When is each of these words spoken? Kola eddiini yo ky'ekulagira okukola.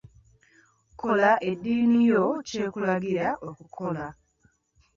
Kola 0.99 1.31
eddiini 1.49 1.99
yo 2.11 2.23
ky'ekulagira 2.47 3.27
okukola. 3.49 4.05